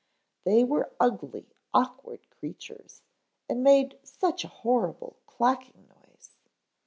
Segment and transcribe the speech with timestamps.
[0.45, 3.03] They were ugly, awkward creatures,
[3.47, 6.35] and made such a horrible clacking noise.